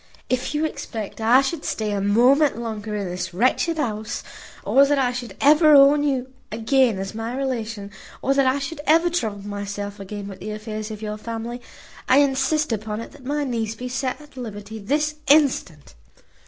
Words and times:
If 0.29 0.55
you 0.55 0.65
expect 0.65 1.21
I 1.21 1.41
should 1.41 1.63
stay 1.63 1.91
a 1.91 2.01
moment 2.01 2.57
longer 2.57 2.95
in 2.95 3.07
this 3.07 3.35
wretched 3.35 3.77
house, 3.77 4.23
or 4.65 4.83
that 4.83 4.97
I 4.97 5.11
should 5.13 5.37
ever 5.39 5.75
own 5.75 6.01
you 6.03 6.33
again 6.51 6.97
as 6.97 7.13
my 7.13 7.37
relation, 7.37 7.91
or 8.19 8.33
that 8.33 8.47
I 8.47 8.57
should 8.57 8.81
ever 8.87 9.11
trouble 9.11 9.45
myself 9.47 9.99
again 9.99 10.27
with 10.27 10.39
the 10.39 10.49
affairs 10.53 10.89
of 10.89 11.03
your 11.03 11.17
family, 11.17 11.61
I 12.09 12.17
insist 12.17 12.71
upon 12.71 12.99
it 12.99 13.11
that 13.11 13.25
my 13.25 13.43
niece 13.43 13.75
be 13.75 13.89
set 13.89 14.19
at 14.19 14.35
liberty 14.37 14.79
this 14.79 15.17
instant." 15.27 15.93